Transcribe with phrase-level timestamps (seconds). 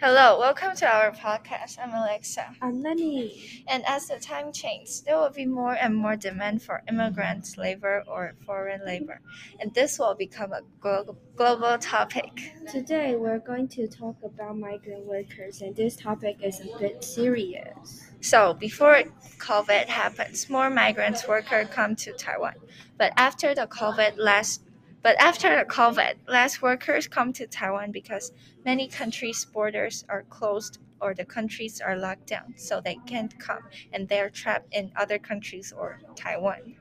[0.00, 1.78] Hello, welcome to our podcast.
[1.82, 2.56] I'm Alexa.
[2.60, 3.64] I'm Lenny.
[3.68, 8.04] And as the time changes, there will be more and more demand for immigrant labor
[8.06, 9.20] or foreign labor,
[9.60, 12.52] and this will become a glo- global topic.
[12.70, 18.10] Today we're going to talk about migrant workers, and this topic is a bit serious.
[18.20, 19.02] So, before
[19.38, 22.54] COVID happens, more migrant workers come to Taiwan,
[22.98, 24.63] but after the COVID last
[25.04, 28.32] but after the COVID, less workers come to Taiwan because
[28.64, 33.62] many countries' borders are closed or the countries are locked down, so they can't come
[33.92, 36.76] and they're trapped in other countries or Taiwan.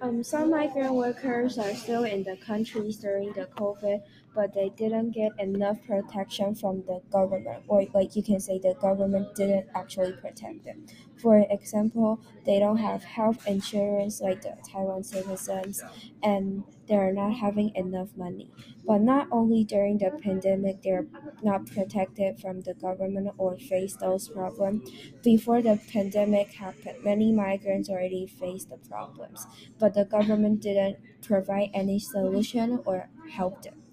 [0.00, 4.02] Um, some migrant workers are still in the countries during the COVID,
[4.36, 8.74] but they didn't get enough protection from the government, or like you can say the
[8.74, 10.86] government didn't actually protect them.
[11.24, 15.82] For example, they don't have health insurance like the Taiwan citizens,
[16.22, 18.52] and they're not having enough money.
[18.86, 21.08] But not only during the pandemic, they're
[21.42, 24.90] not protected from the government or face those problems.
[25.22, 29.46] Before the pandemic happened, many migrants already faced the problems,
[29.78, 33.83] but the government didn't provide any solution or help them.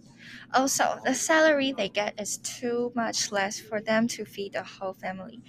[0.54, 4.94] Also, the salary they get is too much less for them to feed the whole
[4.94, 5.42] family.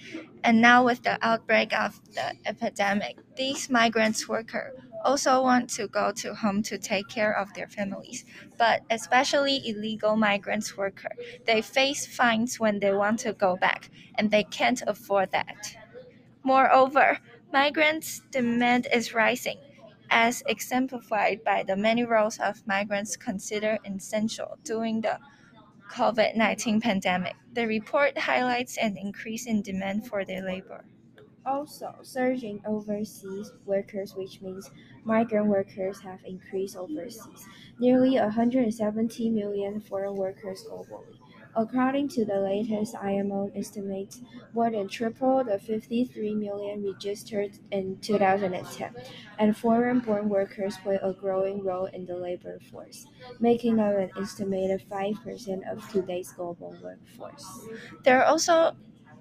[0.45, 6.13] And now, with the outbreak of the epidemic, these migrant workers also want to go
[6.13, 8.25] to home to take care of their families.
[8.59, 14.31] But especially illegal migrant workers, they face fines when they want to go back, and
[14.31, 15.77] they can't afford that.
[16.45, 17.19] Moreover,
[17.53, 19.59] migrants' demand is rising
[20.13, 25.19] as exemplified by the many roles of migrants considered essential during the
[25.91, 27.37] COVID 19 pandemic.
[27.53, 30.85] The report highlights an increase in demand for their labor.
[31.47, 34.71] Also, surging overseas workers, which means
[35.05, 37.47] migrant workers, have increased overseas.
[37.79, 41.19] Nearly 170 million foreign workers globally.
[41.55, 44.21] According to the latest IMO estimates,
[44.53, 48.95] more than triple the 53 million registered in 2010,
[49.39, 53.07] and foreign-born workers play a growing role in the labor force,
[53.41, 57.47] making up an estimated 5% of today's global workforce.
[58.05, 58.77] They're also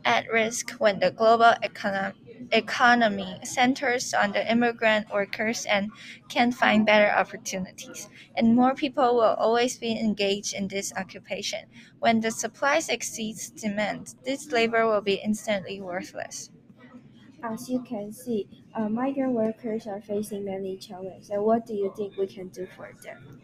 [0.05, 2.13] at risk when the global econo-
[2.51, 5.91] economy centers on the immigrant workers and
[6.29, 8.09] can find better opportunities.
[8.35, 11.65] And more people will always be engaged in this occupation.
[11.99, 16.49] When the supply exceeds demand, this labor will be instantly worthless.
[17.43, 21.29] As you can see, uh, migrant workers are facing many challenges.
[21.29, 23.41] And what do you think we can do for them?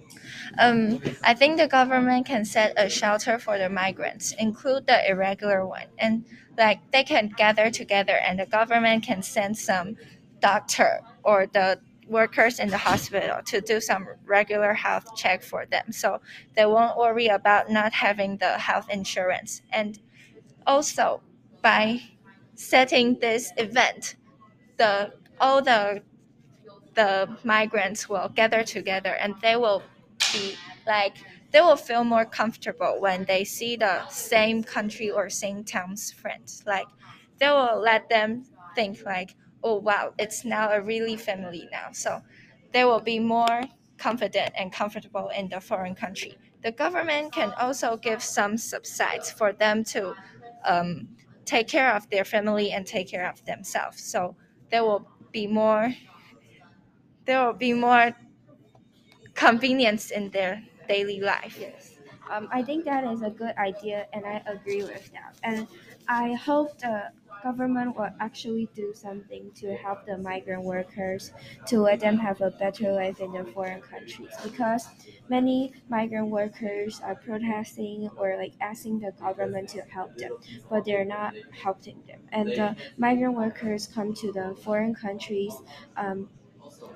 [0.58, 5.66] Um, I think the government can set a shelter for the migrants, include the irregular
[5.66, 6.26] one, and
[6.58, 9.98] like they can gather together, and the government can send some
[10.40, 15.92] doctor or the workers in the hospital to do some regular health check for them,
[15.92, 16.22] so
[16.56, 19.62] they won't worry about not having the health insurance.
[19.74, 20.00] And
[20.66, 21.22] also,
[21.62, 22.02] by
[22.56, 24.16] setting this event,
[24.78, 26.02] the all the
[26.96, 29.84] the migrants will gather together and they will
[30.34, 30.56] be
[30.88, 31.16] like
[31.52, 36.64] they will feel more comfortable when they see the same country or same town's friends.
[36.66, 36.88] Like
[37.40, 38.44] they will let them
[38.76, 41.90] think like oh wow it's now a really family now.
[41.94, 42.22] So
[42.74, 43.62] they will be more
[43.98, 46.38] confident and comfortable in the foreign country.
[46.64, 50.16] The government can also give some subsides for them to
[50.66, 51.08] um,
[51.46, 54.04] take care of their family and take care of themselves.
[54.04, 54.36] So
[54.70, 55.94] there will be more
[57.26, 58.14] there will be more
[59.34, 61.58] convenience in their daily life.
[61.60, 61.94] Yes.
[62.32, 65.36] Um, I think that is a good idea, and I agree with that.
[65.44, 65.68] And
[66.08, 67.12] I hope the
[67.44, 71.32] government will actually do something to help the migrant workers
[71.66, 74.88] to let them have a better life in the foreign countries because
[75.30, 80.32] many migrant workers are protesting or like asking the government to help them
[80.70, 82.22] but they're not helping them.
[82.32, 85.54] And the migrant workers come to the foreign countries
[85.96, 86.30] um,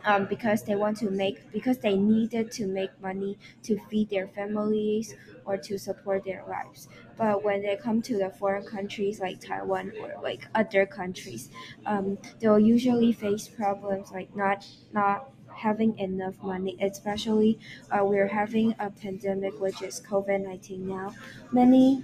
[0.06, 4.28] um, because they want to make because they needed to make money to feed their
[4.28, 6.88] families or to support their lives.
[7.18, 11.50] But when they come to the foreign countries like Taiwan or like other countries,
[11.86, 16.78] um, they'll usually face problems like not not having enough money.
[16.82, 17.60] Especially,
[17.92, 21.14] uh, we're having a pandemic, which is COVID nineteen now.
[21.52, 22.04] Many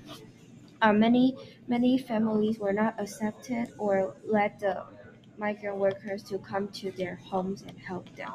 [0.81, 1.35] uh, many
[1.67, 4.83] many families were not accepted or let the
[5.37, 8.31] migrant workers to come to their homes and help them.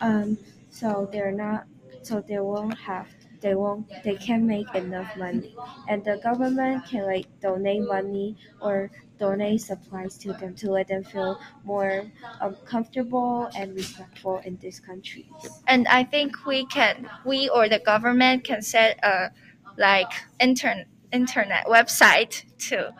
[0.00, 0.38] Um,
[0.70, 1.66] so they're not,
[2.02, 3.08] so they won't have,
[3.40, 5.54] they won't, they can't make enough money,
[5.88, 11.02] and the government can like donate money or donate supplies to them to let them
[11.02, 12.04] feel more
[12.40, 15.30] um, comfortable and respectful in this country.
[15.66, 19.30] And I think we can, we or the government can set a
[19.78, 20.10] like
[20.40, 22.92] intern internet website to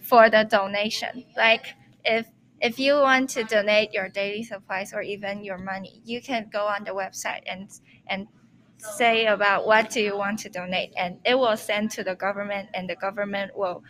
[0.00, 1.24] for the donation.
[1.36, 1.74] Like
[2.04, 2.26] if
[2.64, 6.66] if you want to donate your daily supplies or even your money, you can go
[6.66, 7.68] on the website and
[8.08, 8.26] and
[8.78, 12.68] say about what do you want to donate and it will send to the government
[12.74, 13.82] and the government will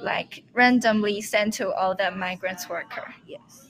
[0.00, 3.14] like randomly send to all the migrants worker.
[3.26, 3.68] Yes.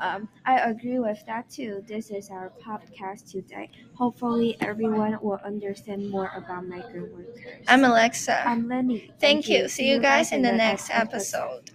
[0.00, 1.84] Um, I agree with that too.
[1.86, 3.70] This is our podcast today.
[3.94, 7.64] Hopefully, everyone will understand more about migrant workers.
[7.68, 8.48] I'm Alexa.
[8.48, 9.12] I'm Lenny.
[9.20, 9.68] Thank you.
[9.68, 11.70] See you guys in the next episode.